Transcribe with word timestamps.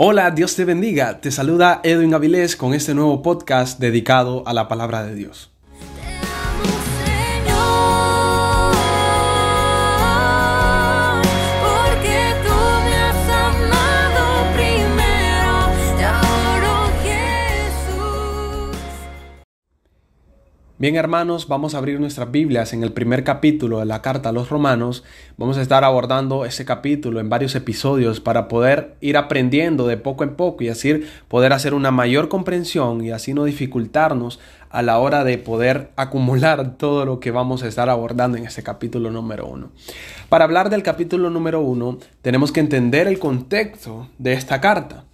Hola, 0.00 0.30
Dios 0.30 0.54
te 0.54 0.64
bendiga. 0.64 1.20
Te 1.20 1.32
saluda 1.32 1.80
Edwin 1.82 2.14
Avilés 2.14 2.54
con 2.54 2.72
este 2.72 2.94
nuevo 2.94 3.20
podcast 3.20 3.80
dedicado 3.80 4.46
a 4.46 4.52
la 4.52 4.68
palabra 4.68 5.02
de 5.02 5.16
Dios. 5.16 5.50
Bien 20.80 20.94
hermanos, 20.94 21.48
vamos 21.48 21.74
a 21.74 21.78
abrir 21.78 21.98
nuestras 21.98 22.30
Biblias 22.30 22.72
en 22.72 22.84
el 22.84 22.92
primer 22.92 23.24
capítulo 23.24 23.80
de 23.80 23.84
la 23.84 24.00
carta 24.00 24.28
a 24.28 24.32
los 24.32 24.48
romanos. 24.48 25.02
Vamos 25.36 25.58
a 25.58 25.62
estar 25.62 25.82
abordando 25.82 26.44
ese 26.44 26.64
capítulo 26.64 27.18
en 27.18 27.28
varios 27.28 27.56
episodios 27.56 28.20
para 28.20 28.46
poder 28.46 28.94
ir 29.00 29.16
aprendiendo 29.16 29.88
de 29.88 29.96
poco 29.96 30.22
en 30.22 30.36
poco 30.36 30.62
y 30.62 30.68
así 30.68 31.02
poder 31.26 31.52
hacer 31.52 31.74
una 31.74 31.90
mayor 31.90 32.28
comprensión 32.28 33.04
y 33.04 33.10
así 33.10 33.34
no 33.34 33.42
dificultarnos 33.42 34.38
a 34.70 34.82
la 34.82 35.00
hora 35.00 35.24
de 35.24 35.36
poder 35.38 35.90
acumular 35.96 36.76
todo 36.76 37.04
lo 37.04 37.18
que 37.18 37.32
vamos 37.32 37.64
a 37.64 37.66
estar 37.66 37.90
abordando 37.90 38.38
en 38.38 38.44
este 38.44 38.62
capítulo 38.62 39.10
número 39.10 39.48
uno. 39.48 39.72
Para 40.28 40.44
hablar 40.44 40.70
del 40.70 40.84
capítulo 40.84 41.28
número 41.28 41.60
uno 41.60 41.98
tenemos 42.22 42.52
que 42.52 42.60
entender 42.60 43.08
el 43.08 43.18
contexto 43.18 44.10
de 44.18 44.34
esta 44.34 44.60
carta. 44.60 45.06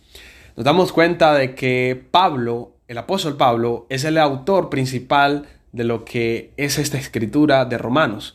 Nos 0.57 0.65
damos 0.67 0.93
cuenta 0.93 1.33
de 1.33 1.55
que 1.55 2.05
Pablo 2.11 2.75
el 2.87 2.99
apóstol 2.99 3.39
Pablo 3.39 3.87
es 3.89 4.05
el 4.05 4.19
autor 4.19 4.69
principal 4.69 5.47
de 5.75 5.85
lo 5.85 6.05
que 6.05 6.53
es 6.57 6.79
esta 6.79 6.99
escritura 6.99 7.65
de 7.65 7.77
Romanos. 7.79 8.35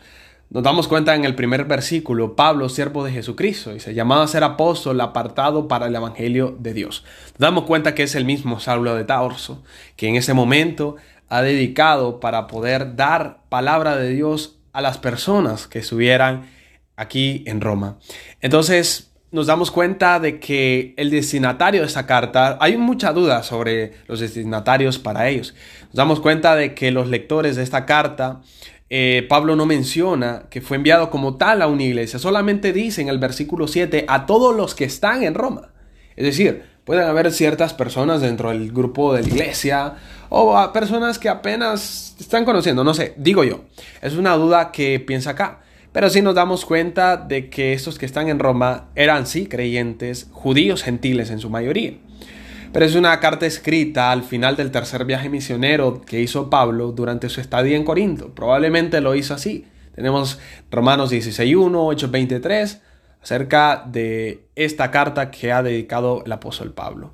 Nos 0.49 0.63
damos 0.63 0.88
cuenta 0.88 1.16
en 1.16 1.25
el 1.25 1.35
primer 1.35 1.65
versículo, 1.65 2.35
Pablo, 2.35 2.70
siervo 2.70 3.03
de 3.03 3.12
Jesucristo, 3.12 3.75
y 3.75 3.79
se 3.79 3.93
llamaba 3.93 4.23
a 4.23 4.27
ser 4.27 4.43
apóstol 4.43 4.99
apartado 4.99 5.67
para 5.67 5.88
el 5.88 5.95
Evangelio 5.95 6.57
de 6.59 6.73
Dios. 6.73 7.05
Nos 7.34 7.39
damos 7.39 7.63
cuenta 7.63 7.95
que 7.95 8.03
es 8.03 8.15
el 8.15 8.25
mismo 8.25 8.59
Saulo 8.59 8.95
de 8.95 9.05
Tarso, 9.05 9.63
que 9.95 10.07
en 10.07 10.15
ese 10.15 10.34
momento 10.34 10.98
ha 11.29 11.41
dedicado 11.41 12.20
para 12.20 12.48
poder 12.48 12.95
dar 12.95 13.43
palabra 13.48 13.95
de 13.95 14.10
Dios 14.10 14.57
a 14.73 14.82
las 14.82 14.98
personas 14.98 15.67
que 15.67 15.79
estuvieran 15.79 16.49
aquí 16.98 17.43
en 17.45 17.62
Roma. 17.62 17.99
Entonces, 18.41 19.09
nos 19.32 19.48
damos 19.48 19.70
cuenta 19.70 20.20
de 20.20 20.40
que 20.40 20.94
el 20.98 21.12
destinatario 21.12 21.82
de 21.82 21.88
esta 21.88 22.05
carta, 22.05 22.58
hay 22.60 22.77
mucha 22.77 23.13
duda 23.13 23.44
sobre 23.44 23.94
los 24.08 24.20
destinatarios 24.20 24.98
para 24.98 25.30
ellos. 25.30 25.54
Nos 25.88 25.96
damos 25.96 26.20
cuenta 26.20 26.55
de 26.55 26.74
que 26.74 26.91
los 26.91 27.08
lectores 27.08 27.55
de 27.55 27.63
esta 27.63 27.85
carta, 27.85 28.41
eh, 28.90 29.26
Pablo 29.30 29.55
no 29.55 29.68
menciona 29.68 30.46
que 30.50 30.62
fue 30.62 30.77
enviado 30.77 31.12
como 31.12 31.38
tal 31.38 31.62
a 31.62 31.68
una 31.68 31.84
iglesia, 31.84 32.18
solamente 32.18 32.74
dice 32.74 33.02
en 33.02 33.10
el 33.10 33.20
versículo 33.20 33.68
7 33.68 34.05
a 34.07 34.26
todos 34.26 34.55
los 34.55 34.74
que 34.74 34.85
están 34.85 35.24
en 35.24 35.35
Roma. 35.35 35.74
Es 36.16 36.26
decir, 36.26 36.63
pueden 36.84 37.07
haber 37.07 37.32
ciertas 37.32 37.74
personas 37.76 38.22
dentro 38.22 38.50
del 38.50 38.72
grupo 38.72 39.13
de 39.13 39.22
la 39.22 39.27
iglesia 39.27 39.94
o 40.30 40.57
a 40.57 40.74
personas 40.74 41.20
que 41.20 41.30
apenas 41.30 42.16
están 42.20 42.46
conociendo, 42.46 42.84
no 42.84 42.96
sé, 42.96 43.13
digo 43.16 43.44
yo. 43.44 43.62
Es 44.02 44.16
una 44.16 44.35
duda 44.35 44.72
que 44.72 45.00
piensa 45.00 45.32
acá. 45.32 45.62
Pero 45.99 46.09
sí 46.09 46.21
nos 46.21 46.33
damos 46.33 46.63
cuenta 46.63 47.17
de 47.17 47.49
que 47.49 47.73
estos 47.73 47.99
que 47.99 48.05
están 48.05 48.29
en 48.29 48.39
Roma 48.39 48.85
eran 48.95 49.27
sí 49.27 49.47
creyentes, 49.47 50.29
judíos 50.31 50.81
gentiles 50.81 51.29
en 51.29 51.39
su 51.39 51.49
mayoría. 51.49 51.95
Pero 52.71 52.85
es 52.85 52.95
una 52.95 53.19
carta 53.19 53.45
escrita 53.45 54.09
al 54.09 54.23
final 54.23 54.55
del 54.55 54.71
tercer 54.71 55.03
viaje 55.03 55.27
misionero 55.27 55.99
que 55.99 56.21
hizo 56.21 56.49
Pablo 56.49 56.93
durante 56.93 57.27
su 57.27 57.41
estadía 57.41 57.75
en 57.75 57.83
Corinto. 57.83 58.33
Probablemente 58.33 59.01
lo 59.01 59.13
hizo 59.13 59.33
así. 59.33 59.65
Tenemos 59.93 60.39
Romanos 60.71 61.11
16.1, 61.11 61.70
8.23 61.70 62.79
acerca 63.21 63.83
de 63.85 64.45
esta 64.55 64.91
carta 64.91 65.29
que 65.29 65.51
ha 65.51 65.61
dedicado 65.61 66.23
el 66.25 66.31
apóstol 66.31 66.72
Pablo. 66.72 67.11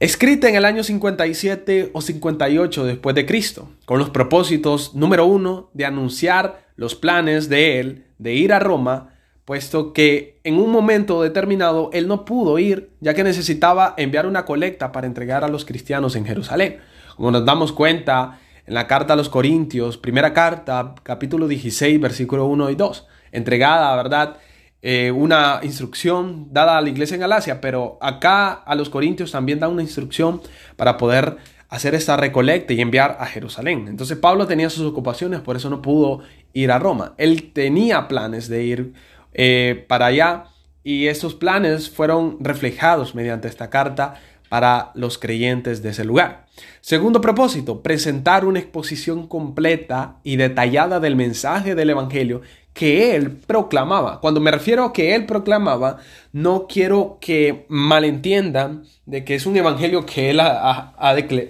Escrita 0.00 0.48
en 0.48 0.56
el 0.56 0.64
año 0.64 0.82
57 0.82 1.90
o 1.92 2.00
58 2.00 2.84
después 2.84 3.14
de 3.14 3.24
Cristo, 3.24 3.70
con 3.84 4.00
los 4.00 4.10
propósitos 4.10 4.96
número 4.96 5.26
uno 5.26 5.70
de 5.74 5.86
anunciar 5.86 6.67
los 6.78 6.94
planes 6.94 7.48
de 7.48 7.80
él 7.80 8.04
de 8.18 8.34
ir 8.34 8.52
a 8.52 8.60
Roma, 8.60 9.08
puesto 9.44 9.92
que 9.92 10.38
en 10.44 10.54
un 10.54 10.70
momento 10.70 11.20
determinado 11.20 11.90
él 11.92 12.06
no 12.06 12.24
pudo 12.24 12.60
ir, 12.60 12.90
ya 13.00 13.14
que 13.14 13.24
necesitaba 13.24 13.94
enviar 13.96 14.26
una 14.26 14.44
colecta 14.44 14.92
para 14.92 15.08
entregar 15.08 15.42
a 15.42 15.48
los 15.48 15.64
cristianos 15.64 16.14
en 16.14 16.24
Jerusalén. 16.24 16.78
Como 17.16 17.32
nos 17.32 17.44
damos 17.44 17.72
cuenta 17.72 18.38
en 18.64 18.74
la 18.74 18.86
carta 18.86 19.14
a 19.14 19.16
los 19.16 19.28
Corintios, 19.28 19.98
primera 19.98 20.32
carta, 20.32 20.94
capítulo 21.02 21.48
16, 21.48 22.00
versículo 22.00 22.46
1 22.46 22.70
y 22.70 22.76
2, 22.76 23.06
entregada, 23.32 23.96
¿verdad? 23.96 24.36
Eh, 24.80 25.10
una 25.10 25.58
instrucción 25.64 26.46
dada 26.52 26.78
a 26.78 26.80
la 26.80 26.90
iglesia 26.90 27.16
en 27.16 27.22
Galacia, 27.22 27.60
pero 27.60 27.98
acá 28.00 28.52
a 28.52 28.76
los 28.76 28.88
Corintios 28.88 29.32
también 29.32 29.58
da 29.58 29.66
una 29.66 29.82
instrucción 29.82 30.42
para 30.76 30.96
poder 30.96 31.38
hacer 31.68 31.94
esta 31.94 32.16
recolecta 32.16 32.72
y 32.72 32.80
enviar 32.80 33.16
a 33.20 33.26
Jerusalén. 33.26 33.86
Entonces 33.88 34.16
Pablo 34.16 34.46
tenía 34.46 34.70
sus 34.70 34.86
ocupaciones, 34.86 35.40
por 35.40 35.56
eso 35.56 35.68
no 35.68 35.82
pudo 35.82 36.20
ir 36.52 36.70
a 36.70 36.78
Roma. 36.78 37.14
Él 37.18 37.52
tenía 37.52 38.08
planes 38.08 38.48
de 38.48 38.64
ir 38.64 38.92
eh, 39.34 39.84
para 39.88 40.06
allá 40.06 40.44
y 40.84 41.06
esos 41.06 41.34
planes 41.34 41.90
fueron 41.90 42.38
reflejados 42.40 43.14
mediante 43.14 43.48
esta 43.48 43.70
carta 43.70 44.14
para 44.48 44.92
los 44.94 45.18
creyentes 45.18 45.82
de 45.82 45.90
ese 45.90 46.04
lugar. 46.04 46.46
Segundo 46.80 47.20
propósito, 47.20 47.82
presentar 47.82 48.44
una 48.44 48.58
exposición 48.58 49.26
completa 49.26 50.16
y 50.24 50.36
detallada 50.36 51.00
del 51.00 51.16
mensaje 51.16 51.74
del 51.74 51.90
Evangelio 51.90 52.40
que 52.78 53.16
él 53.16 53.32
proclamaba. 53.32 54.20
Cuando 54.20 54.40
me 54.40 54.52
refiero 54.52 54.84
a 54.84 54.92
que 54.92 55.16
él 55.16 55.26
proclamaba, 55.26 55.98
no 56.32 56.68
quiero 56.68 57.18
que 57.20 57.66
malentiendan 57.68 58.84
de 59.04 59.24
que 59.24 59.34
es 59.34 59.46
un 59.46 59.56
evangelio 59.56 60.06
que 60.06 60.30
él 60.30 60.38
ha, 60.38 60.94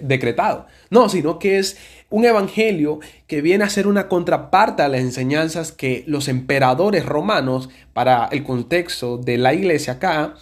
decretado. 0.01 0.65
No, 0.89 1.07
sino 1.07 1.37
que 1.37 1.59
es 1.59 1.77
un 2.09 2.25
evangelio 2.25 2.99
que 3.27 3.41
viene 3.41 3.63
a 3.63 3.69
ser 3.69 3.87
una 3.87 4.07
contraparte 4.07 4.81
a 4.81 4.87
las 4.87 5.01
enseñanzas 5.01 5.71
que 5.71 6.03
los 6.07 6.27
emperadores 6.27 7.05
romanos, 7.05 7.69
para 7.93 8.27
el 8.31 8.43
contexto 8.43 9.17
de 9.17 9.37
la 9.37 9.53
iglesia 9.53 9.93
acá, 9.93 10.35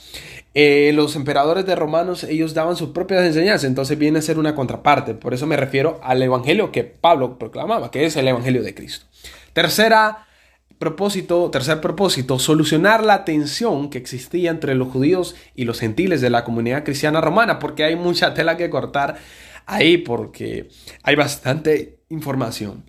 eh, 0.54 0.92
los 0.94 1.16
emperadores 1.16 1.66
de 1.66 1.76
romanos, 1.76 2.24
ellos 2.24 2.54
daban 2.54 2.76
sus 2.76 2.90
propias 2.90 3.24
enseñanzas, 3.24 3.66
entonces 3.66 3.98
viene 3.98 4.20
a 4.20 4.24
ser 4.24 4.40
una 4.40 4.56
contraparte. 4.56 5.14
Por 5.14 5.34
eso 5.34 5.46
me 5.46 5.58
refiero 5.58 6.00
al 6.04 6.22
evangelio 6.22 6.72
que 6.72 6.84
Pablo 6.84 7.38
proclamaba, 7.38 7.92
que 7.92 8.06
es 8.06 8.16
el 8.16 8.28
evangelio 8.28 8.64
de 8.64 8.74
Cristo. 8.74 9.06
Tercera 9.54 10.26
propósito, 10.80 11.50
tercer 11.50 11.82
propósito, 11.82 12.40
solucionar 12.40 13.04
la 13.04 13.26
tensión 13.26 13.90
que 13.90 13.98
existía 13.98 14.52
entre 14.52 14.76
los 14.76 14.90
judíos 14.90 15.36
y 15.56 15.66
los 15.66 15.80
gentiles 15.80 16.22
de 16.22 16.30
la 16.30 16.44
comunidad 16.44 16.84
cristiana 16.84 17.20
romana, 17.20 17.60
porque 17.60 17.84
hay 17.84 17.96
mucha 17.96 18.34
tela 18.34 18.58
que 18.58 18.70
cortar 18.70 19.18
ahí, 19.68 19.98
porque 19.98 20.70
hay 21.04 21.16
bastante 21.16 22.00
información. 22.10 22.84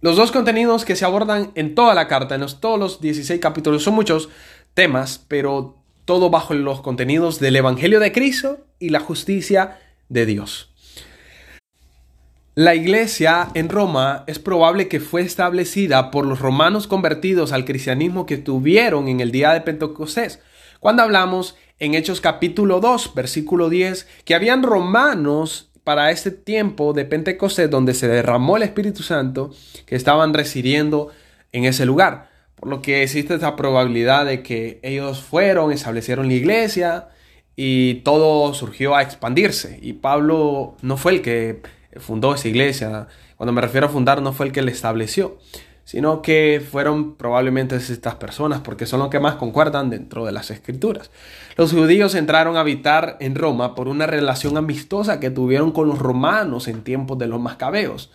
Los 0.00 0.16
dos 0.16 0.32
contenidos 0.32 0.84
que 0.84 0.96
se 0.96 1.04
abordan 1.04 1.52
en 1.54 1.76
toda 1.76 1.94
la 1.94 2.08
carta, 2.08 2.34
en 2.34 2.44
todos 2.58 2.78
los 2.78 3.00
16 3.00 3.40
capítulos, 3.40 3.84
son 3.84 3.94
muchos 3.94 4.30
temas, 4.74 5.24
pero 5.28 5.76
todo 6.04 6.30
bajo 6.30 6.54
los 6.54 6.80
contenidos 6.80 7.38
del 7.38 7.54
Evangelio 7.54 8.00
de 8.00 8.10
Cristo 8.10 8.66
y 8.80 8.88
la 8.88 8.98
justicia 8.98 9.78
de 10.08 10.26
Dios. 10.26 10.70
La 12.54 12.74
iglesia 12.74 13.48
en 13.54 13.68
Roma 13.68 14.24
es 14.26 14.38
probable 14.38 14.88
que 14.88 15.00
fue 15.00 15.22
establecida 15.22 16.10
por 16.10 16.26
los 16.26 16.40
romanos 16.40 16.86
convertidos 16.86 17.52
al 17.52 17.64
cristianismo 17.64 18.26
que 18.26 18.36
tuvieron 18.36 19.08
en 19.08 19.20
el 19.20 19.30
día 19.30 19.52
de 19.52 19.62
Pentecostés. 19.62 20.40
Cuando 20.80 21.02
hablamos 21.02 21.56
en 21.78 21.94
Hechos 21.94 22.20
capítulo 22.20 22.80
2, 22.80 23.14
versículo 23.14 23.70
10, 23.70 24.06
que 24.24 24.34
habían 24.34 24.62
romanos 24.62 25.71
para 25.84 26.10
este 26.10 26.30
tiempo 26.30 26.92
de 26.92 27.04
Pentecostés 27.04 27.70
donde 27.70 27.94
se 27.94 28.08
derramó 28.08 28.56
el 28.56 28.62
Espíritu 28.62 29.02
Santo 29.02 29.50
que 29.86 29.96
estaban 29.96 30.34
residiendo 30.34 31.10
en 31.52 31.64
ese 31.64 31.86
lugar. 31.86 32.30
Por 32.54 32.68
lo 32.68 32.82
que 32.82 33.02
existe 33.02 33.34
esa 33.34 33.56
probabilidad 33.56 34.26
de 34.26 34.42
que 34.42 34.78
ellos 34.82 35.20
fueron, 35.20 35.72
establecieron 35.72 36.28
la 36.28 36.34
iglesia 36.34 37.08
y 37.56 37.96
todo 37.96 38.54
surgió 38.54 38.94
a 38.94 39.02
expandirse. 39.02 39.78
Y 39.82 39.94
Pablo 39.94 40.76
no 40.82 40.96
fue 40.96 41.12
el 41.12 41.22
que 41.22 41.60
fundó 41.98 42.34
esa 42.34 42.48
iglesia. 42.48 43.08
Cuando 43.36 43.52
me 43.52 43.60
refiero 43.60 43.86
a 43.86 43.90
fundar, 43.90 44.22
no 44.22 44.32
fue 44.32 44.46
el 44.46 44.52
que 44.52 44.62
la 44.62 44.70
estableció, 44.70 45.38
sino 45.84 46.22
que 46.22 46.62
fueron 46.70 47.14
probablemente 47.16 47.76
estas 47.76 48.14
personas, 48.14 48.60
porque 48.60 48.86
son 48.86 49.00
los 49.00 49.10
que 49.10 49.20
más 49.20 49.36
concuerdan 49.36 49.90
dentro 49.90 50.24
de 50.24 50.32
las 50.32 50.50
escrituras. 50.50 51.10
Los 51.56 51.72
judíos 51.72 52.14
entraron 52.14 52.56
a 52.56 52.60
habitar 52.60 53.16
en 53.20 53.34
Roma 53.34 53.74
por 53.74 53.88
una 53.88 54.06
relación 54.06 54.56
amistosa 54.56 55.20
que 55.20 55.30
tuvieron 55.30 55.72
con 55.72 55.88
los 55.88 55.98
romanos 55.98 56.68
en 56.68 56.82
tiempos 56.82 57.18
de 57.18 57.26
los 57.26 57.40
mascabeos. 57.40 58.10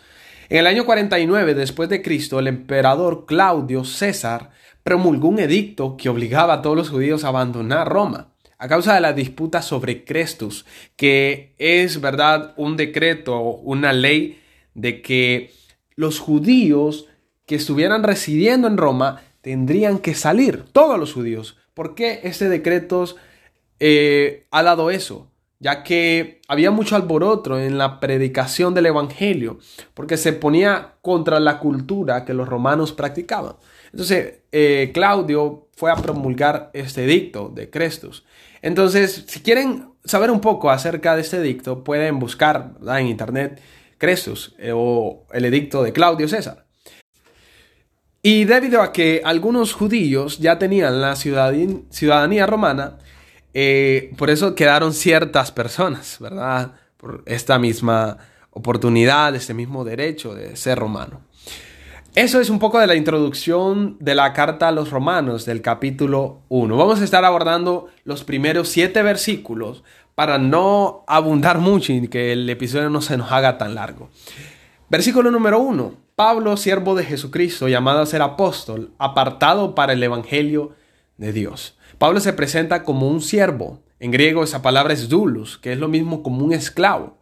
En 0.50 0.60
el 0.60 0.68
año 0.68 0.86
49 0.86 1.54
después 1.54 1.90
de 1.90 2.02
Cristo, 2.02 2.40
el 2.40 2.48
emperador 2.48 3.26
Claudio 3.26 3.84
César 3.84 4.52
promulgó 4.84 5.28
un 5.28 5.40
edicto 5.40 5.98
que 5.98 6.10
obligaba 6.10 6.54
a 6.54 6.62
todos 6.62 6.78
los 6.78 6.90
judíos 6.90 7.24
a 7.24 7.28
abandonar 7.28 7.90
Roma 7.90 8.30
a 8.60 8.68
causa 8.68 8.96
de 8.96 9.02
la 9.02 9.14
disputa 9.14 9.62
sobre 9.62 10.04
Crestus, 10.04 10.66
que 10.96 11.54
es, 11.58 12.02
¿verdad?, 12.02 12.54
un 12.58 12.76
decreto, 12.76 13.40
una 13.40 13.94
ley 13.94 14.42
de 14.74 15.02
que 15.02 15.54
los 15.96 16.20
judíos 16.20 17.06
que 17.48 17.56
estuvieran 17.56 18.04
residiendo 18.04 18.68
en 18.68 18.78
Roma 18.78 19.24
tendrían 19.42 19.98
que 19.98 20.14
salir, 20.14 20.66
todos 20.72 21.00
los 21.00 21.14
judíos. 21.14 21.58
¿Por 21.74 21.96
qué 21.96 22.20
este 22.24 22.50
decreto 22.50 23.06
eh, 23.80 24.46
ha 24.52 24.64
dado 24.64 24.92
eso, 24.92 25.32
ya 25.60 25.84
que 25.84 26.42
había 26.48 26.72
mucho 26.72 26.96
alboroto 26.96 27.60
en 27.60 27.78
la 27.78 28.00
predicación 28.00 28.74
del 28.74 28.88
Evangelio, 28.88 29.60
porque 29.94 30.18
se 30.18 30.34
ponía 30.34 30.96
contra 31.02 31.40
la 31.40 31.60
cultura 31.60 32.26
que 32.26 32.34
los 32.34 32.48
romanos 32.48 32.92
practicaban. 32.92 33.56
Entonces, 33.92 34.40
eh, 34.52 34.92
Claudio 34.94 35.70
fue 35.76 35.92
a 35.92 35.96
promulgar 35.96 36.70
este 36.74 37.06
edicto 37.06 37.50
de 37.54 37.70
Crestus. 37.70 38.26
Entonces, 38.62 39.26
si 39.28 39.42
quieren 39.42 39.90
saber 40.04 40.32
un 40.32 40.42
poco 40.42 40.70
acerca 40.70 41.16
de 41.16 41.22
este 41.22 41.38
edicto, 41.38 41.84
pueden 41.84 42.20
buscar 42.20 42.74
en 42.86 43.08
internet 43.08 43.62
Crestus 43.98 44.56
eh, 44.58 44.72
o 44.76 45.26
el 45.32 45.46
edicto 45.46 45.84
de 45.84 45.94
Claudio 45.94 46.28
César. 46.28 46.67
Y 48.30 48.44
debido 48.44 48.82
a 48.82 48.92
que 48.92 49.22
algunos 49.24 49.72
judíos 49.72 50.40
ya 50.40 50.60
tenían 50.60 51.00
la 51.00 51.16
ciudadanía 51.16 52.46
romana, 52.46 52.98
eh, 53.54 54.12
por 54.18 54.30
eso 54.30 54.54
quedaron 54.54 54.94
ciertas 54.94 55.54
personas, 55.54 56.18
¿verdad? 56.20 56.74
Por 56.98 57.24
esta 57.26 57.58
misma 57.58 58.18
oportunidad, 58.52 59.34
este 59.34 59.54
mismo 59.54 59.86
derecho 59.86 60.36
de 60.36 60.58
ser 60.58 60.78
romano. 60.78 61.22
Eso 62.16 62.42
es 62.42 62.50
un 62.50 62.60
poco 62.60 62.80
de 62.80 62.88
la 62.88 62.96
introducción 62.96 63.96
de 64.02 64.14
la 64.14 64.34
carta 64.34 64.68
a 64.68 64.74
los 64.74 64.90
romanos 64.90 65.46
del 65.46 65.62
capítulo 65.62 66.42
1. 66.50 66.76
Vamos 66.76 67.00
a 67.00 67.06
estar 67.06 67.24
abordando 67.24 67.88
los 68.04 68.26
primeros 68.26 68.68
siete 68.68 69.04
versículos 69.04 69.86
para 70.16 70.38
no 70.38 71.06
abundar 71.08 71.60
mucho 71.60 71.94
y 71.94 72.10
que 72.10 72.34
el 72.34 72.50
episodio 72.50 72.90
no 72.90 73.00
se 73.00 73.16
nos 73.16 73.32
haga 73.32 73.58
tan 73.58 73.74
largo. 73.74 74.10
Versículo 74.90 75.32
número 75.32 75.62
1. 75.62 76.07
Pablo, 76.18 76.58
siervo 76.58 76.96
de 76.96 77.04
Jesucristo, 77.04 77.68
llamado 77.68 78.00
a 78.00 78.08
ser 78.08 78.24
apóstol, 78.24 78.92
apartado 78.98 79.76
para 79.76 79.94
el 79.94 80.02
Evangelio 80.02 80.72
de 81.18 81.32
Dios. 81.32 81.78
Pablo 82.00 82.20
se 82.20 82.34
presenta 82.34 82.82
como 82.82 83.08
un 83.08 83.22
siervo. 83.22 83.84
En 84.00 84.10
griego 84.10 84.44
esa 84.44 84.64
palabra 84.64 84.96
es 84.96 85.10
doulos, 85.10 85.60
que 85.60 85.74
es 85.74 85.78
lo 85.78 85.88
mismo 85.88 86.24
como 86.24 86.44
un 86.44 86.54
esclavo, 86.54 87.20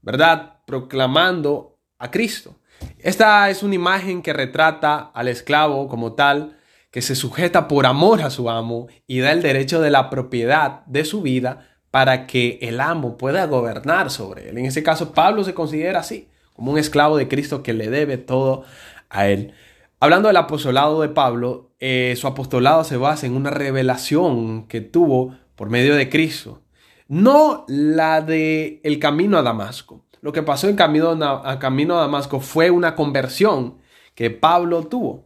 ¿verdad? 0.00 0.54
Proclamando 0.64 1.78
a 1.98 2.10
Cristo. 2.10 2.58
Esta 2.98 3.50
es 3.50 3.62
una 3.62 3.74
imagen 3.74 4.22
que 4.22 4.32
retrata 4.32 5.10
al 5.12 5.28
esclavo 5.28 5.86
como 5.86 6.14
tal, 6.14 6.56
que 6.90 7.02
se 7.02 7.16
sujeta 7.16 7.68
por 7.68 7.84
amor 7.84 8.22
a 8.22 8.30
su 8.30 8.48
amo 8.48 8.86
y 9.06 9.18
da 9.20 9.32
el 9.32 9.42
derecho 9.42 9.82
de 9.82 9.90
la 9.90 10.08
propiedad 10.08 10.86
de 10.86 11.04
su 11.04 11.20
vida 11.20 11.76
para 11.90 12.26
que 12.26 12.58
el 12.62 12.80
amo 12.80 13.18
pueda 13.18 13.44
gobernar 13.44 14.10
sobre 14.10 14.48
él. 14.48 14.56
En 14.56 14.64
ese 14.64 14.82
caso, 14.82 15.12
Pablo 15.12 15.44
se 15.44 15.52
considera 15.52 16.00
así, 16.00 16.29
como 16.60 16.72
un 16.72 16.78
esclavo 16.78 17.16
de 17.16 17.26
Cristo 17.26 17.62
que 17.62 17.72
le 17.72 17.88
debe 17.88 18.18
todo 18.18 18.64
a 19.08 19.28
él. 19.28 19.54
Hablando 19.98 20.28
del 20.28 20.36
apostolado 20.36 21.00
de 21.00 21.08
Pablo, 21.08 21.70
eh, 21.80 22.12
su 22.18 22.26
apostolado 22.26 22.84
se 22.84 22.98
basa 22.98 23.24
en 23.24 23.34
una 23.34 23.48
revelación 23.48 24.66
que 24.66 24.82
tuvo 24.82 25.34
por 25.56 25.70
medio 25.70 25.94
de 25.94 26.10
Cristo, 26.10 26.60
no 27.08 27.64
la 27.66 28.20
de 28.20 28.82
el 28.84 28.98
camino 28.98 29.38
a 29.38 29.42
Damasco. 29.42 30.04
Lo 30.20 30.34
que 30.34 30.42
pasó 30.42 30.68
en 30.68 30.76
camino 30.76 31.12
a, 31.12 31.58
camino 31.58 31.96
a 31.96 32.02
Damasco 32.02 32.40
fue 32.40 32.70
una 32.70 32.94
conversión 32.94 33.78
que 34.14 34.28
Pablo 34.28 34.86
tuvo. 34.86 35.24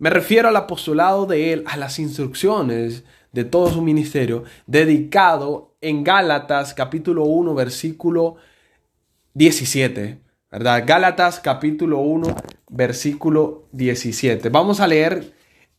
Me 0.00 0.10
refiero 0.10 0.48
al 0.48 0.56
apostolado 0.56 1.26
de 1.26 1.52
él, 1.52 1.62
a 1.68 1.76
las 1.76 2.00
instrucciones 2.00 3.04
de 3.30 3.44
todo 3.44 3.70
su 3.70 3.82
ministerio, 3.82 4.42
dedicado 4.66 5.76
en 5.80 6.02
Gálatas 6.02 6.74
capítulo 6.74 7.22
1, 7.22 7.54
versículo 7.54 8.34
17. 9.34 10.31
¿Verdad? 10.52 10.84
Gálatas 10.86 11.40
capítulo 11.40 12.00
1, 12.00 12.36
versículo 12.68 13.68
17. 13.72 14.50
Vamos 14.50 14.80
a 14.80 14.86
leer 14.86 15.32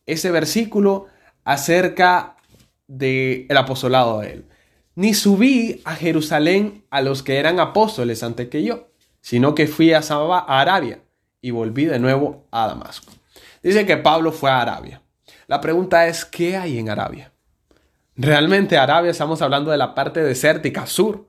ese 0.04 0.32
versículo 0.32 1.06
acerca 1.44 2.34
del 2.88 3.46
el 3.48 3.56
apostolado 3.56 4.18
de 4.18 4.32
él. 4.32 4.48
Ni 4.96 5.14
subí 5.14 5.80
a 5.84 5.94
Jerusalén 5.94 6.84
a 6.90 7.02
los 7.02 7.22
que 7.22 7.38
eran 7.38 7.60
apóstoles 7.60 8.24
antes 8.24 8.48
que 8.48 8.64
yo, 8.64 8.88
sino 9.20 9.54
que 9.54 9.68
fui 9.68 9.92
a, 9.92 10.00
a 10.00 10.60
Arabia 10.60 10.98
y 11.40 11.52
volví 11.52 11.84
de 11.84 12.00
nuevo 12.00 12.48
a 12.50 12.66
Damasco. 12.66 13.12
Dice 13.62 13.86
que 13.86 13.96
Pablo 13.96 14.32
fue 14.32 14.50
a 14.50 14.60
Arabia. 14.60 15.00
La 15.46 15.60
pregunta 15.60 16.08
es, 16.08 16.24
¿qué 16.24 16.56
hay 16.56 16.80
en 16.80 16.90
Arabia? 16.90 17.32
Realmente 18.16 18.76
Arabia 18.76 19.12
estamos 19.12 19.40
hablando 19.40 19.70
de 19.70 19.76
la 19.76 19.94
parte 19.94 20.20
desértica 20.20 20.86
sur 20.86 21.28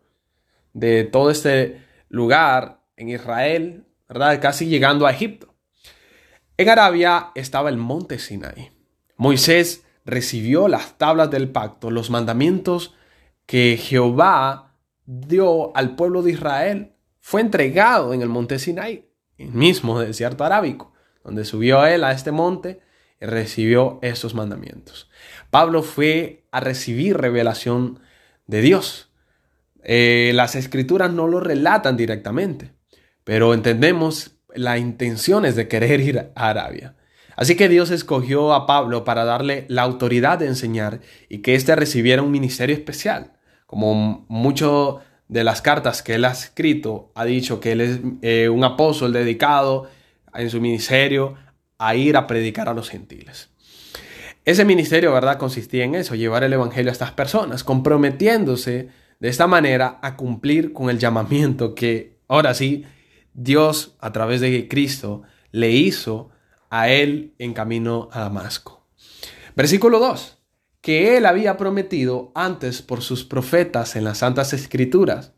de 0.74 1.04
todo 1.04 1.30
este 1.30 1.84
lugar 2.10 2.85
en 2.98 3.10
Israel, 3.10 3.86
¿verdad? 4.08 4.42
Casi 4.42 4.68
llegando 4.68 5.06
a 5.06 5.12
Egipto. 5.12 5.54
En 6.58 6.70
Arabia 6.70 7.32
estaba 7.36 7.70
el 7.70 7.78
monte 7.78 8.20
Sinai. 8.20 8.72
Moisés 9.18 9.86
recibió 10.06 10.68
las 10.68 10.98
tablas 10.98 11.30
del 11.32 11.50
pacto, 11.50 11.92
los 11.92 12.10
mandamientos 12.10 12.96
que 13.46 13.78
Jehová 13.78 14.76
dio 15.06 15.76
al 15.76 15.96
pueblo 15.96 16.22
de 16.22 16.32
Israel. 16.32 16.94
Fue 17.20 17.42
entregado 17.42 18.14
en 18.14 18.22
el 18.22 18.30
monte 18.30 18.60
Sinai, 18.60 19.10
el 19.38 19.52
mismo 19.52 20.00
desierto 20.00 20.44
arábico, 20.44 20.94
donde 21.24 21.44
subió 21.44 21.86
él 21.86 22.04
a 22.04 22.12
este 22.12 22.32
monte 22.32 22.82
y 23.20 23.26
recibió 23.26 24.00
esos 24.02 24.36
mandamientos. 24.36 25.10
Pablo 25.50 25.84
fue 25.84 26.46
a 26.52 26.60
recibir 26.60 27.18
revelación 27.18 28.00
de 28.48 28.62
Dios. 28.62 29.12
Eh, 29.84 30.32
las 30.36 30.56
escrituras 30.56 31.12
no 31.12 31.28
lo 31.28 31.40
relatan 31.40 31.98
directamente, 31.98 32.75
pero 33.26 33.54
entendemos 33.54 34.38
la 34.54 34.78
intención 34.78 35.44
es 35.44 35.58
de 35.58 35.68
querer 35.68 36.00
ir 36.00 36.32
a 36.36 36.50
Arabia. 36.50 36.96
Así 37.36 37.56
que 37.56 37.68
Dios 37.68 37.92
escogió 37.92 38.54
a 38.54 38.66
Pablo 38.66 39.04
para 39.04 39.26
darle 39.26 39.66
la 39.68 39.82
autoridad 39.82 40.40
de 40.40 40.48
enseñar 40.48 41.02
y 41.28 41.40
que 41.40 41.56
éste 41.56 41.76
recibiera 41.76 42.22
un 42.22 42.32
ministerio 42.32 42.74
especial. 42.74 43.34
Como 43.66 44.26
mucho 44.30 45.02
de 45.28 45.44
las 45.44 45.62
cartas 45.62 46.02
que 46.02 46.16
él 46.16 46.24
ha 46.24 46.32
escrito, 46.32 47.12
ha 47.16 47.26
dicho 47.26 47.60
que 47.60 47.74
él 47.74 47.82
es 47.82 48.00
eh, 48.22 48.48
un 48.48 48.64
apóstol 48.64 49.12
dedicado 49.12 49.90
en 50.34 50.50
su 50.50 50.62
ministerio 50.62 51.36
a 51.78 51.96
ir 51.96 52.16
a 52.16 52.28
predicar 52.28 52.70
a 52.70 52.74
los 52.74 52.90
gentiles. 52.90 53.50
Ese 54.46 54.64
ministerio, 54.64 55.12
¿verdad?, 55.12 55.38
consistía 55.38 55.84
en 55.84 55.96
eso, 55.96 56.16
llevar 56.16 56.44
el 56.44 56.54
Evangelio 56.54 56.92
a 56.92 56.94
estas 56.94 57.12
personas, 57.12 57.64
comprometiéndose 57.64 58.90
de 59.20 59.28
esta 59.28 59.48
manera 59.48 59.98
a 60.02 60.16
cumplir 60.16 60.72
con 60.72 60.90
el 60.90 61.00
llamamiento 61.00 61.74
que, 61.74 62.20
ahora 62.28 62.54
sí, 62.54 62.86
Dios, 63.36 63.96
a 64.00 64.12
través 64.12 64.42
de 64.42 64.68
Cristo, 64.68 65.24
le 65.52 65.72
hizo 65.72 66.30
a 66.70 66.90
él 66.90 67.34
en 67.38 67.54
camino 67.54 68.10
a 68.12 68.22
Damasco. 68.22 68.88
Versículo 69.56 70.00
2. 70.00 70.38
Que 70.82 71.18
él 71.18 71.26
había 71.26 71.58
prometido 71.58 72.32
antes 72.34 72.82
por 72.82 73.02
sus 73.02 73.24
profetas 73.24 73.96
en 73.96 74.06
las 74.06 74.20
Santas 74.20 74.54
Escrituras. 74.54 75.34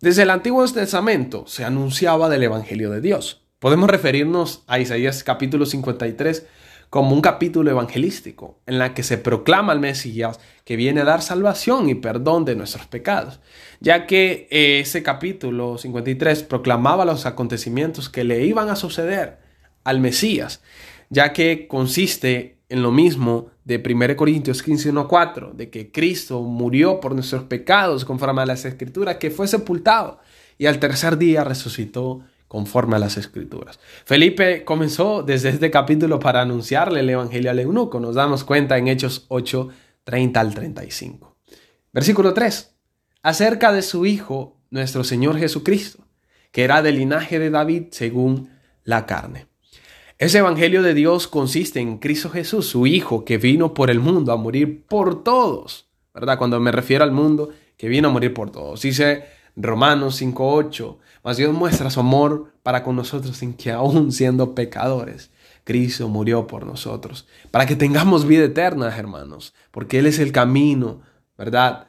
Desde 0.00 0.22
el 0.22 0.30
Antiguo 0.30 0.66
Testamento 0.66 1.46
se 1.46 1.64
anunciaba 1.64 2.28
del 2.28 2.42
Evangelio 2.42 2.90
de 2.90 3.00
Dios. 3.00 3.46
Podemos 3.58 3.90
referirnos 3.90 4.64
a 4.66 4.78
Isaías 4.78 5.24
capítulo 5.24 5.66
53 5.66 6.46
como 6.90 7.14
un 7.14 7.20
capítulo 7.20 7.70
evangelístico 7.70 8.58
en 8.66 8.80
la 8.80 8.94
que 8.94 9.04
se 9.04 9.16
proclama 9.16 9.72
al 9.72 9.78
Mesías 9.78 10.40
que 10.64 10.74
viene 10.74 11.00
a 11.00 11.04
dar 11.04 11.22
salvación 11.22 11.88
y 11.88 11.94
perdón 11.94 12.44
de 12.44 12.56
nuestros 12.56 12.86
pecados, 12.86 13.40
ya 13.78 14.06
que 14.06 14.48
eh, 14.50 14.80
ese 14.80 15.04
capítulo 15.04 15.78
53 15.78 16.42
proclamaba 16.42 17.04
los 17.04 17.26
acontecimientos 17.26 18.08
que 18.08 18.24
le 18.24 18.44
iban 18.44 18.68
a 18.68 18.76
suceder 18.76 19.38
al 19.84 20.00
Mesías, 20.00 20.62
ya 21.10 21.32
que 21.32 21.68
consiste 21.68 22.58
en 22.68 22.82
lo 22.82 22.90
mismo 22.90 23.50
de 23.64 23.82
1 23.84 24.16
Corintios 24.16 24.62
15, 24.62 24.92
4, 25.08 25.52
de 25.54 25.70
que 25.70 25.92
Cristo 25.92 26.42
murió 26.42 26.98
por 26.98 27.14
nuestros 27.14 27.44
pecados 27.44 28.04
conforme 28.04 28.42
a 28.42 28.46
las 28.46 28.64
escrituras, 28.64 29.16
que 29.16 29.30
fue 29.30 29.46
sepultado 29.46 30.18
y 30.58 30.66
al 30.66 30.78
tercer 30.78 31.18
día 31.18 31.44
resucitó 31.44 32.20
conforme 32.50 32.96
a 32.96 32.98
las 32.98 33.16
escrituras. 33.16 33.78
Felipe 34.04 34.64
comenzó 34.64 35.22
desde 35.22 35.50
este 35.50 35.70
capítulo 35.70 36.18
para 36.18 36.40
anunciarle 36.40 36.98
el 36.98 37.10
Evangelio 37.10 37.48
al 37.48 37.60
eunuco. 37.60 38.00
Nos 38.00 38.16
damos 38.16 38.42
cuenta 38.42 38.76
en 38.76 38.88
Hechos 38.88 39.24
8, 39.28 39.68
30 40.02 40.40
al 40.40 40.52
35. 40.52 41.36
Versículo 41.92 42.34
3. 42.34 42.74
Acerca 43.22 43.70
de 43.72 43.82
su 43.82 44.04
Hijo, 44.04 44.58
nuestro 44.70 45.04
Señor 45.04 45.38
Jesucristo, 45.38 46.08
que 46.50 46.64
era 46.64 46.82
del 46.82 46.96
linaje 46.96 47.38
de 47.38 47.50
David 47.50 47.84
según 47.92 48.50
la 48.82 49.06
carne. 49.06 49.46
Ese 50.18 50.38
Evangelio 50.38 50.82
de 50.82 50.94
Dios 50.94 51.28
consiste 51.28 51.78
en 51.78 51.98
Cristo 51.98 52.30
Jesús, 52.30 52.66
su 52.66 52.88
Hijo, 52.88 53.24
que 53.24 53.38
vino 53.38 53.74
por 53.74 53.90
el 53.90 54.00
mundo 54.00 54.32
a 54.32 54.36
morir 54.36 54.86
por 54.88 55.22
todos. 55.22 55.88
¿Verdad? 56.12 56.36
Cuando 56.36 56.58
me 56.58 56.72
refiero 56.72 57.04
al 57.04 57.12
mundo, 57.12 57.50
que 57.76 57.88
vino 57.88 58.08
a 58.08 58.10
morir 58.10 58.34
por 58.34 58.50
todos. 58.50 58.82
Dice 58.82 59.38
Romanos 59.54 60.20
5.8, 60.20 60.96
mas 61.22 61.36
Dios 61.36 61.54
muestra 61.54 61.90
su 61.90 62.00
amor 62.00 62.52
para 62.62 62.82
con 62.82 62.96
nosotros 62.96 63.36
sin 63.36 63.54
que 63.54 63.70
aún 63.70 64.12
siendo 64.12 64.54
pecadores, 64.54 65.30
Cristo 65.64 66.08
murió 66.08 66.46
por 66.46 66.66
nosotros, 66.66 67.26
para 67.50 67.66
que 67.66 67.76
tengamos 67.76 68.26
vida 68.26 68.44
eterna, 68.44 68.96
hermanos, 68.96 69.54
porque 69.70 69.98
Él 69.98 70.06
es 70.06 70.18
el 70.18 70.32
camino, 70.32 71.02
¿verdad? 71.36 71.88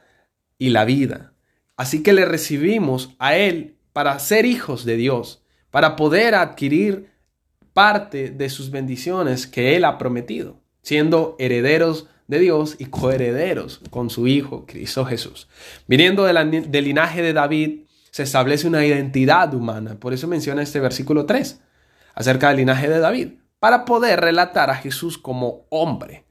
Y 0.58 0.70
la 0.70 0.84
vida. 0.84 1.32
Así 1.76 2.02
que 2.02 2.12
le 2.12 2.24
recibimos 2.24 3.14
a 3.18 3.36
Él 3.36 3.76
para 3.92 4.18
ser 4.18 4.44
hijos 4.44 4.84
de 4.84 4.96
Dios, 4.96 5.42
para 5.70 5.96
poder 5.96 6.34
adquirir 6.34 7.10
parte 7.72 8.30
de 8.30 8.50
sus 8.50 8.70
bendiciones 8.70 9.46
que 9.46 9.76
Él 9.76 9.84
ha 9.84 9.98
prometido, 9.98 10.60
siendo 10.82 11.36
herederos 11.38 12.06
de 12.28 12.38
Dios 12.38 12.76
y 12.78 12.86
coherederos 12.86 13.80
con 13.90 14.10
su 14.10 14.26
Hijo, 14.26 14.64
Cristo 14.66 15.04
Jesús. 15.04 15.48
Viniendo 15.86 16.24
del 16.24 16.84
linaje 16.84 17.22
de 17.22 17.32
David, 17.32 17.80
se 18.12 18.22
establece 18.22 18.68
una 18.68 18.84
identidad 18.84 19.52
humana. 19.54 19.96
Por 19.98 20.12
eso 20.12 20.28
menciona 20.28 20.62
este 20.62 20.78
versículo 20.78 21.26
3 21.26 21.60
acerca 22.14 22.48
del 22.48 22.58
linaje 22.58 22.88
de 22.88 22.98
David, 22.98 23.28
para 23.58 23.84
poder 23.86 24.20
relatar 24.20 24.70
a 24.70 24.74
Jesús 24.74 25.16
como 25.16 25.66
hombre, 25.70 26.26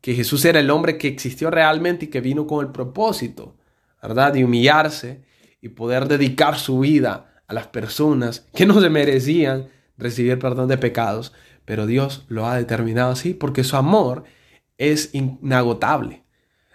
que 0.00 0.14
Jesús 0.14 0.44
era 0.44 0.60
el 0.60 0.70
hombre 0.70 0.96
que 0.96 1.08
existió 1.08 1.50
realmente 1.50 2.04
y 2.04 2.08
que 2.08 2.20
vino 2.20 2.46
con 2.46 2.64
el 2.64 2.70
propósito, 2.70 3.56
¿verdad?, 4.00 4.32
de 4.32 4.44
humillarse 4.44 5.24
y 5.60 5.70
poder 5.70 6.06
dedicar 6.06 6.56
su 6.56 6.78
vida 6.78 7.42
a 7.48 7.54
las 7.54 7.66
personas 7.66 8.46
que 8.54 8.64
no 8.64 8.80
se 8.80 8.90
merecían 8.90 9.68
recibir 9.96 10.38
perdón 10.38 10.68
de 10.68 10.78
pecados, 10.78 11.32
pero 11.64 11.86
Dios 11.86 12.26
lo 12.28 12.46
ha 12.46 12.56
determinado 12.56 13.10
así 13.10 13.34
porque 13.34 13.64
su 13.64 13.76
amor 13.76 14.22
es 14.78 15.10
inagotable. 15.14 16.24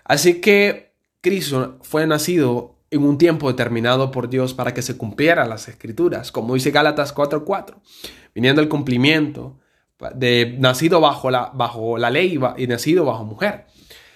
Así 0.03 0.41
que 0.41 0.95
Cristo 1.21 1.79
fue 1.81 2.07
nacido 2.07 2.78
en 2.91 3.03
un 3.03 3.17
tiempo 3.17 3.49
determinado 3.49 4.11
por 4.11 4.29
Dios 4.29 4.53
para 4.53 4.73
que 4.73 4.81
se 4.81 4.97
cumplieran 4.97 5.49
las 5.49 5.67
escrituras, 5.67 6.31
como 6.31 6.55
dice 6.55 6.71
Gálatas 6.71 7.13
4:4, 7.13 7.75
viniendo 8.33 8.61
el 8.61 8.69
cumplimiento 8.69 9.59
de 10.15 10.55
nacido 10.59 11.01
bajo 11.01 11.29
la, 11.29 11.51
bajo 11.53 11.97
la 11.97 12.09
ley 12.09 12.39
y 12.57 12.67
nacido 12.67 13.05
bajo 13.05 13.25
mujer. 13.25 13.65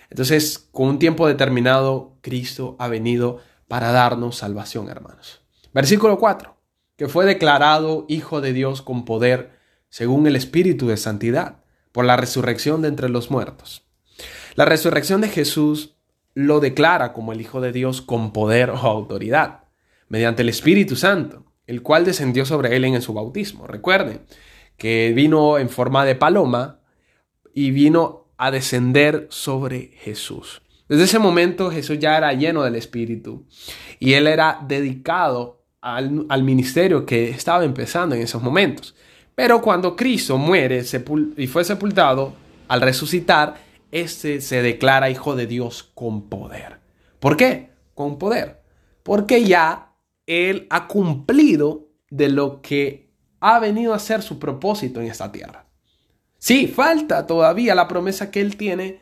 Entonces, 0.10 0.70
con 0.72 0.88
un 0.88 1.00
tiempo 1.00 1.28
determinado, 1.28 2.18
Cristo 2.22 2.76
ha 2.80 2.88
venido 2.88 3.40
para 3.68 3.92
darnos 3.92 4.38
salvación, 4.38 4.90
hermanos. 4.90 5.42
Versículo 5.74 6.20
4, 6.20 6.56
que 6.96 7.08
fue 7.08 7.26
declarado 7.26 8.06
Hijo 8.08 8.40
de 8.40 8.54
Dios 8.54 8.82
con 8.82 9.06
poder 9.06 9.58
según 9.90 10.26
el 10.28 10.36
Espíritu 10.36 10.88
de 10.88 10.98
Santidad, 10.98 11.64
por 11.92 12.06
la 12.06 12.18
resurrección 12.18 12.82
de 12.82 12.88
entre 12.88 13.10
los 13.10 13.30
muertos. 13.30 13.84
La 14.56 14.66
resurrección 14.66 15.22
de 15.22 15.30
Jesús 15.30 15.96
lo 16.34 16.60
declara 16.60 17.14
como 17.14 17.34
el 17.34 17.42
Hijo 17.42 17.62
de 17.62 17.72
Dios 17.72 18.02
con 18.02 18.32
poder 18.34 18.70
o 18.70 18.78
autoridad, 18.78 19.64
mediante 20.10 20.42
el 20.42 20.50
Espíritu 20.50 20.96
Santo, 20.96 21.46
el 21.68 21.82
cual 21.82 22.06
descendió 22.06 22.46
sobre 22.46 22.76
él 22.76 22.86
en 22.86 23.02
su 23.02 23.14
bautismo. 23.14 23.68
Recuerden 23.68 24.22
que 24.78 25.14
vino 25.16 25.58
en 25.58 25.70
forma 25.70 26.06
de 26.06 26.16
paloma 26.16 26.80
y 27.54 27.72
vino 27.72 28.28
a 28.38 28.52
descender 28.52 29.28
sobre 29.30 29.92
Jesús. 30.00 30.62
Desde 30.90 31.06
ese 31.06 31.20
momento 31.20 31.72
Jesús 31.72 32.00
ya 32.00 32.18
era 32.18 32.34
lleno 32.34 32.64
del 32.64 32.76
Espíritu 32.76 33.46
y 34.00 34.14
él 34.14 34.28
era 34.28 34.60
dedicado 34.68 35.64
al, 35.82 36.26
al 36.30 36.44
ministerio 36.44 37.06
que 37.06 37.30
estaba 37.30 37.64
empezando 37.64 38.16
en 38.16 38.22
esos 38.22 38.42
momentos. 38.42 38.96
Pero 39.36 39.62
cuando 39.62 39.96
Cristo 39.96 40.38
muere 40.38 40.84
y 41.38 41.48
fue 41.48 41.64
sepultado, 41.64 42.34
al 42.68 42.82
resucitar, 42.82 43.56
este 43.94 44.42
se 44.42 44.64
declara 44.64 45.12
hijo 45.12 45.36
de 45.36 45.46
Dios 45.46 45.84
con 45.94 46.28
poder. 46.28 46.80
¿Por 47.20 47.38
qué? 47.38 47.70
Con 47.94 48.18
poder. 48.18 48.64
Porque 49.04 49.44
ya 49.44 49.94
Él 50.26 50.66
ha 50.72 50.88
cumplido 50.88 51.90
de 52.10 52.30
lo 52.30 52.62
que 52.62 53.12
ha 53.40 53.60
venido 53.60 53.94
a 53.94 54.00
ser 54.00 54.24
su 54.24 54.40
propósito 54.40 55.00
en 55.00 55.08
esta 55.08 55.32
tierra. 55.32 55.68
Sí, 56.40 56.66
falta 56.68 57.28
todavía 57.28 57.76
la 57.76 57.88
promesa 57.88 58.32
que 58.32 58.42
Él 58.42 58.58
tiene, 58.58 59.00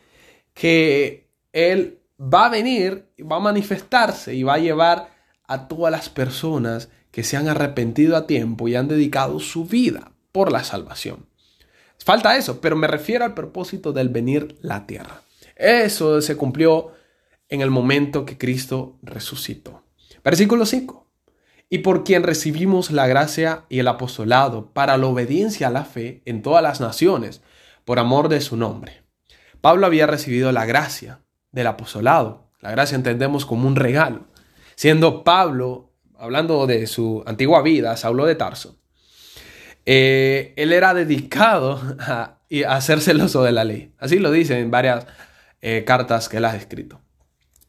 que 0.54 1.30
Él 1.54 2.02
va 2.22 2.48
a 2.48 2.50
venir, 2.50 3.08
va 3.20 3.38
a 3.38 3.40
manifestarse 3.40 4.36
y 4.36 4.44
va 4.44 4.56
a 4.56 4.60
llevar 4.60 5.10
a 5.48 5.70
todas 5.70 5.92
las 5.92 6.10
personas 6.10 6.90
que 7.12 7.24
se 7.24 7.38
han 7.38 7.48
arrepentido 7.48 8.18
a 8.18 8.28
tiempo 8.28 8.68
y 8.68 8.76
han 8.76 8.90
dedicado 8.90 9.40
su 9.40 9.66
vida 9.66 10.12
por 10.34 10.52
la 10.52 10.66
salvación. 10.66 11.31
Falta 12.04 12.36
eso, 12.36 12.62
pero 12.62 12.76
me 12.76 12.88
refiero 12.88 13.26
al 13.26 13.34
propósito 13.34 13.94
del 13.94 14.10
venir 14.10 14.58
la 14.62 14.88
tierra. 14.88 15.22
Eso 15.56 16.22
se 16.22 16.36
cumplió 16.36 16.94
en 17.48 17.62
el 17.62 17.70
momento 17.70 18.26
que 18.26 18.38
Cristo 18.38 18.98
resucitó. 19.04 19.84
Versículo 20.24 20.66
5. 20.66 21.08
Y 21.70 21.80
por 21.80 22.04
quien 22.04 22.24
recibimos 22.24 22.92
la 22.92 23.08
gracia 23.08 23.66
y 23.70 23.80
el 23.80 23.88
apostolado 23.88 24.72
para 24.74 24.98
la 24.98 25.08
obediencia 25.08 25.68
a 25.68 25.72
la 25.72 25.86
fe 25.86 26.22
en 26.26 26.42
todas 26.42 26.64
las 26.64 26.82
naciones, 26.82 27.42
por 27.86 28.00
amor 28.00 28.30
de 28.30 28.42
su 28.42 28.58
nombre. 28.58 29.04
Pablo 29.62 29.86
había 29.86 30.08
recibido 30.08 30.52
la 30.52 30.66
gracia 30.66 31.22
del 31.52 31.68
apostolado. 31.68 32.52
La 32.60 32.72
gracia 32.72 32.96
entendemos 32.96 33.46
como 33.46 33.68
un 33.68 33.76
regalo. 33.76 34.26
Siendo 34.76 35.24
Pablo, 35.24 35.94
hablando 36.18 36.66
de 36.66 36.88
su 36.88 37.24
antigua 37.28 37.62
vida, 37.62 37.96
Saulo 37.96 38.26
de 38.26 38.36
Tarso, 38.36 38.81
eh, 39.86 40.54
él 40.58 40.74
era 40.74 40.94
dedicado 40.94 41.82
a, 42.00 42.38
a, 42.68 42.82
ser 42.82 43.02
celoso 43.02 43.44
de 43.44 43.52
la 43.52 43.64
ley. 43.64 43.94
Así 43.98 44.20
lo 44.20 44.32
dice 44.32 44.60
en 44.60 44.72
varias 44.72 45.06
eh, 45.62 45.84
cartas 45.86 46.30
que 46.30 46.38
él 46.38 46.46
ha 46.46 46.56
escrito. 46.56 47.02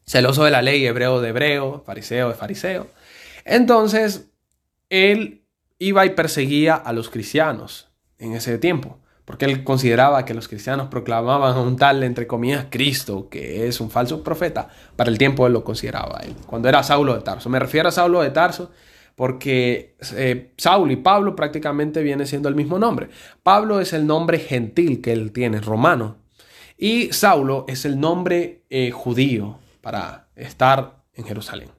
Celoso 0.05 0.43
de 0.43 0.51
la 0.51 0.61
ley, 0.61 0.85
hebreo 0.85 1.21
de 1.21 1.29
hebreo, 1.29 1.83
fariseo 1.85 2.29
de 2.29 2.35
fariseo. 2.35 2.87
Entonces, 3.45 4.29
él 4.89 5.43
iba 5.79 6.05
y 6.05 6.11
perseguía 6.11 6.75
a 6.75 6.93
los 6.93 7.09
cristianos 7.09 7.89
en 8.17 8.33
ese 8.33 8.57
tiempo, 8.57 8.99
porque 9.25 9.45
él 9.45 9.63
consideraba 9.63 10.25
que 10.25 10.33
los 10.33 10.47
cristianos 10.47 10.87
proclamaban 10.89 11.55
a 11.55 11.61
un 11.61 11.77
tal, 11.77 12.03
entre 12.03 12.27
comillas, 12.27 12.67
Cristo, 12.69 13.29
que 13.29 13.67
es 13.67 13.79
un 13.79 13.89
falso 13.89 14.23
profeta. 14.23 14.69
Para 14.95 15.09
el 15.09 15.17
tiempo 15.17 15.47
él 15.47 15.53
lo 15.53 15.63
consideraba 15.63 16.21
él, 16.23 16.35
cuando 16.45 16.69
era 16.69 16.83
Saulo 16.83 17.13
de 17.15 17.21
Tarso. 17.21 17.49
Me 17.49 17.59
refiero 17.59 17.89
a 17.89 17.91
Saulo 17.91 18.21
de 18.21 18.31
Tarso 18.31 18.71
porque 19.15 19.95
eh, 20.15 20.53
Saulo 20.57 20.91
y 20.91 20.97
Pablo 20.97 21.35
prácticamente 21.35 22.01
viene 22.01 22.25
siendo 22.25 22.49
el 22.49 22.55
mismo 22.55 22.79
nombre. 22.79 23.09
Pablo 23.43 23.79
es 23.79 23.93
el 23.93 24.07
nombre 24.07 24.39
gentil 24.39 25.01
que 25.01 25.13
él 25.13 25.31
tiene, 25.31 25.59
romano, 25.59 26.17
y 26.77 27.13
Saulo 27.13 27.65
es 27.67 27.85
el 27.85 27.99
nombre 27.99 28.63
eh, 28.69 28.91
judío 28.91 29.59
para 29.81 30.27
estar 30.35 31.03
en 31.13 31.25
Jerusalén. 31.25 31.69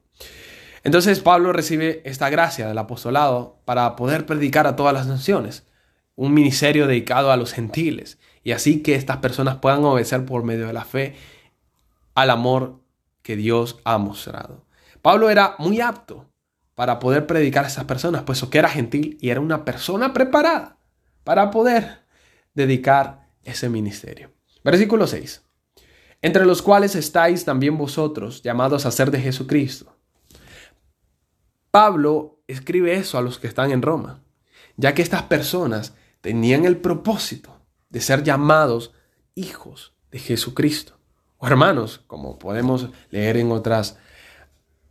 Entonces 0.84 1.20
Pablo 1.20 1.52
recibe 1.52 2.02
esta 2.04 2.30
gracia 2.30 2.68
del 2.68 2.78
apostolado 2.78 3.58
para 3.64 3.96
poder 3.96 4.26
predicar 4.26 4.66
a 4.66 4.76
todas 4.76 4.94
las 4.94 5.06
naciones, 5.06 5.66
un 6.14 6.32
ministerio 6.32 6.86
dedicado 6.86 7.32
a 7.32 7.36
los 7.36 7.52
gentiles, 7.52 8.18
y 8.44 8.52
así 8.52 8.82
que 8.82 8.94
estas 8.94 9.16
personas 9.16 9.56
puedan 9.56 9.84
obedecer 9.84 10.24
por 10.24 10.44
medio 10.44 10.66
de 10.66 10.72
la 10.72 10.84
fe 10.84 11.16
al 12.14 12.30
amor 12.30 12.80
que 13.22 13.36
Dios 13.36 13.80
ha 13.84 13.98
mostrado. 13.98 14.66
Pablo 15.02 15.30
era 15.30 15.56
muy 15.58 15.80
apto 15.80 16.26
para 16.74 16.98
poder 16.98 17.26
predicar 17.26 17.64
a 17.64 17.68
esas 17.68 17.84
personas, 17.84 18.22
puesto 18.22 18.50
que 18.50 18.58
era 18.58 18.68
gentil 18.68 19.18
y 19.20 19.30
era 19.30 19.40
una 19.40 19.64
persona 19.64 20.12
preparada 20.12 20.76
para 21.22 21.50
poder 21.50 22.04
dedicar 22.54 23.28
ese 23.44 23.68
ministerio. 23.68 24.32
Versículo 24.62 25.06
6. 25.06 25.42
Entre 26.22 26.46
los 26.46 26.62
cuales 26.62 26.94
estáis 26.94 27.44
también 27.44 27.76
vosotros, 27.76 28.42
llamados 28.42 28.86
a 28.86 28.90
ser 28.90 29.10
de 29.10 29.20
Jesucristo. 29.20 29.94
Pablo 31.70 32.40
escribe 32.46 32.94
eso 32.94 33.18
a 33.18 33.22
los 33.22 33.38
que 33.38 33.46
están 33.46 33.72
en 33.72 33.82
Roma, 33.82 34.22
ya 34.76 34.94
que 34.94 35.02
estas 35.02 35.22
personas 35.24 35.94
tenían 36.20 36.64
el 36.64 36.78
propósito 36.78 37.60
de 37.90 38.00
ser 38.00 38.22
llamados 38.22 38.92
hijos 39.34 39.92
de 40.10 40.18
Jesucristo, 40.18 40.98
o 41.38 41.46
hermanos, 41.46 42.02
como 42.06 42.38
podemos 42.38 42.88
leer 43.10 43.36
en 43.36 43.52
otras 43.52 43.98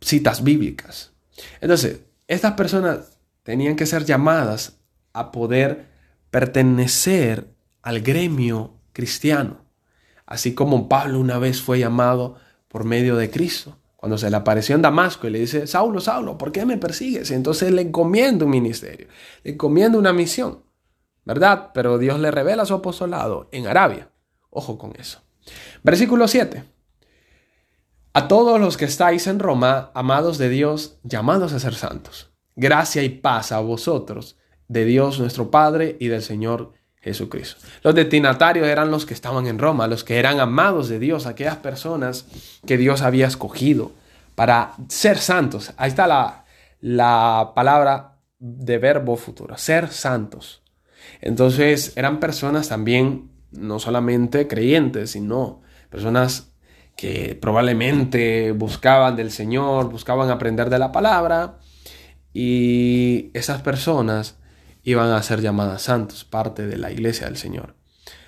citas 0.00 0.44
bíblicas. 0.44 1.13
Entonces, 1.60 2.00
estas 2.28 2.52
personas 2.52 3.18
tenían 3.42 3.76
que 3.76 3.86
ser 3.86 4.04
llamadas 4.04 4.80
a 5.12 5.30
poder 5.30 5.86
pertenecer 6.30 7.54
al 7.82 8.00
gremio 8.00 8.74
cristiano, 8.92 9.64
así 10.26 10.54
como 10.54 10.88
Pablo 10.88 11.20
una 11.20 11.38
vez 11.38 11.60
fue 11.60 11.78
llamado 11.78 12.36
por 12.68 12.84
medio 12.84 13.16
de 13.16 13.30
Cristo. 13.30 13.78
Cuando 13.96 14.18
se 14.18 14.28
le 14.28 14.36
apareció 14.36 14.74
en 14.74 14.82
Damasco 14.82 15.26
y 15.26 15.30
le 15.30 15.38
dice, 15.38 15.66
Saulo, 15.66 16.00
Saulo, 16.00 16.36
¿por 16.36 16.52
qué 16.52 16.66
me 16.66 16.76
persigues? 16.76 17.30
entonces 17.30 17.72
le 17.72 17.82
encomienda 17.82 18.44
un 18.44 18.50
ministerio, 18.50 19.08
le 19.42 19.52
encomienda 19.52 19.98
una 19.98 20.12
misión, 20.12 20.62
¿verdad? 21.24 21.70
Pero 21.72 21.98
Dios 21.98 22.20
le 22.20 22.30
revela 22.30 22.66
su 22.66 22.74
apostolado 22.74 23.48
en 23.52 23.66
Arabia. 23.66 24.10
Ojo 24.50 24.76
con 24.78 24.92
eso. 24.98 25.22
Versículo 25.82 26.28
7. 26.28 26.64
A 28.16 28.28
todos 28.28 28.60
los 28.60 28.76
que 28.76 28.84
estáis 28.84 29.26
en 29.26 29.40
Roma, 29.40 29.90
amados 29.92 30.38
de 30.38 30.48
Dios, 30.48 30.98
llamados 31.02 31.52
a 31.52 31.58
ser 31.58 31.74
santos. 31.74 32.30
Gracia 32.54 33.02
y 33.02 33.08
paz 33.08 33.50
a 33.50 33.58
vosotros, 33.58 34.36
de 34.68 34.84
Dios 34.84 35.18
nuestro 35.18 35.50
Padre 35.50 35.96
y 35.98 36.06
del 36.06 36.22
Señor 36.22 36.74
Jesucristo. 37.00 37.66
Los 37.82 37.96
destinatarios 37.96 38.68
eran 38.68 38.92
los 38.92 39.04
que 39.04 39.14
estaban 39.14 39.48
en 39.48 39.58
Roma, 39.58 39.88
los 39.88 40.04
que 40.04 40.20
eran 40.20 40.38
amados 40.38 40.88
de 40.88 41.00
Dios, 41.00 41.26
aquellas 41.26 41.56
personas 41.56 42.26
que 42.64 42.78
Dios 42.78 43.02
había 43.02 43.26
escogido 43.26 43.90
para 44.36 44.74
ser 44.86 45.18
santos. 45.18 45.72
Ahí 45.76 45.88
está 45.88 46.06
la, 46.06 46.44
la 46.80 47.50
palabra 47.56 48.20
de 48.38 48.78
verbo 48.78 49.16
futuro, 49.16 49.58
ser 49.58 49.88
santos. 49.88 50.62
Entonces 51.20 51.96
eran 51.96 52.20
personas 52.20 52.68
también, 52.68 53.32
no 53.50 53.80
solamente 53.80 54.46
creyentes, 54.46 55.10
sino 55.10 55.62
personas 55.90 56.53
que 56.96 57.36
probablemente 57.40 58.52
buscaban 58.52 59.16
del 59.16 59.30
Señor, 59.30 59.90
buscaban 59.90 60.30
aprender 60.30 60.70
de 60.70 60.78
la 60.78 60.92
palabra, 60.92 61.58
y 62.32 63.30
esas 63.34 63.62
personas 63.62 64.38
iban 64.82 65.10
a 65.10 65.22
ser 65.22 65.40
llamadas 65.40 65.82
santos, 65.82 66.24
parte 66.24 66.66
de 66.66 66.76
la 66.76 66.90
iglesia 66.90 67.26
del 67.26 67.36
Señor, 67.36 67.74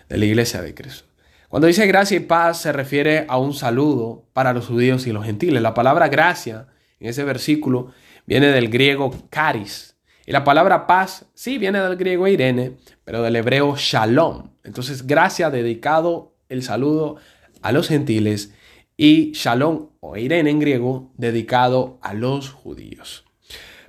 de 0.09 0.17
la 0.17 0.25
iglesia 0.25 0.63
de 0.63 0.75
Cristo. 0.75 1.05
Cuando 1.49 1.69
dice 1.69 1.87
gracia 1.87 2.17
y 2.17 2.21
paz 2.21 2.61
se 2.61 2.73
refiere 2.73 3.25
a 3.29 3.39
un 3.39 3.55
saludo 3.55 4.27
para 4.33 4.53
los 4.53 4.67
judíos 4.67 5.07
y 5.07 5.13
los 5.13 5.25
gentiles. 5.25 5.63
La 5.63 5.75
palabra 5.75 6.09
gracia 6.09 6.67
en 6.99 7.09
ese 7.09 7.25
versículo 7.25 7.93
viene 8.27 8.49
del 8.49 8.69
griego 8.69 9.15
caris. 9.31 9.97
Y 10.27 10.33
la 10.33 10.43
palabra 10.43 10.89
paz 10.89 11.27
sí 11.35 11.59
viene 11.59 11.81
del 11.81 11.97
griego 11.97 12.27
irene, 12.27 12.79
pero 13.05 13.23
del 13.23 13.37
hebreo 13.37 13.77
shalom. 13.77 14.51
Entonces 14.65 15.07
gracia 15.07 15.51
dedicado 15.51 16.35
el 16.49 16.63
saludo 16.63 17.17
a 17.63 17.73
los 17.73 17.89
gentiles 17.89 18.53
y 18.97 19.33
shalom 19.33 19.89
o 20.01 20.17
irene 20.17 20.51
en 20.51 20.61
griego 20.61 21.13
dedicado 21.17 21.99
a 22.03 22.15
los 22.15 22.51
judíos. 22.51 23.25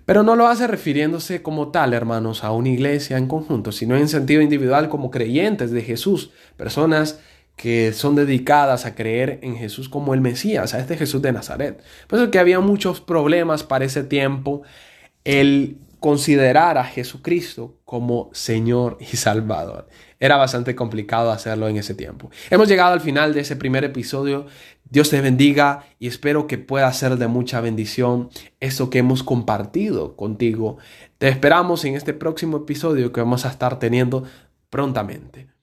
Pero 0.05 0.23
no 0.23 0.35
lo 0.37 0.47
hace 0.47 0.67
refiriéndose 0.67 1.41
como 1.41 1.69
tal, 1.69 1.93
hermanos, 1.93 2.43
a 2.43 2.51
una 2.51 2.69
iglesia 2.69 3.17
en 3.17 3.27
conjunto, 3.27 3.73
sino 3.73 3.97
en 3.97 4.07
sentido 4.07 4.41
individual 4.41 4.87
como 4.87 5.11
creyentes 5.11 5.71
de 5.71 5.81
Jesús, 5.81 6.31
personas 6.55 7.19
que 7.57 7.91
son 7.91 8.15
dedicadas 8.15 8.85
a 8.85 8.95
creer 8.95 9.39
en 9.41 9.57
Jesús 9.57 9.89
como 9.89 10.13
el 10.13 10.21
Mesías, 10.21 10.73
a 10.73 10.79
este 10.79 10.95
Jesús 10.95 11.21
de 11.21 11.33
Nazaret. 11.33 11.83
Por 12.07 12.19
eso 12.19 12.31
que 12.31 12.39
había 12.39 12.59
muchos 12.59 13.01
problemas 13.01 13.63
para 13.63 13.83
ese 13.83 14.03
tiempo 14.03 14.61
el 15.25 15.77
considerar 15.99 16.77
a 16.77 16.83
Jesucristo 16.83 17.79
como 17.85 18.29
Señor 18.33 18.97
y 18.99 19.17
Salvador. 19.17 19.87
Era 20.19 20.37
bastante 20.37 20.75
complicado 20.75 21.31
hacerlo 21.31 21.67
en 21.67 21.77
ese 21.77 21.93
tiempo. 21.93 22.29
Hemos 22.49 22.67
llegado 22.67 22.93
al 22.93 23.01
final 23.01 23.33
de 23.33 23.41
ese 23.41 23.55
primer 23.55 23.83
episodio. 23.83 24.45
Dios 24.89 25.09
te 25.09 25.21
bendiga 25.21 25.85
y 25.99 26.07
espero 26.07 26.47
que 26.47 26.57
pueda 26.57 26.91
ser 26.93 27.17
de 27.17 27.27
mucha 27.27 27.61
bendición 27.61 28.29
esto 28.59 28.89
que 28.89 28.99
hemos 28.99 29.23
compartido 29.23 30.15
contigo. 30.15 30.77
Te 31.17 31.27
esperamos 31.27 31.83
en 31.85 31.95
este 31.95 32.13
próximo 32.13 32.57
episodio 32.57 33.11
que 33.11 33.21
vamos 33.21 33.45
a 33.45 33.49
estar 33.49 33.79
teniendo 33.79 34.23
prontamente. 34.69 35.56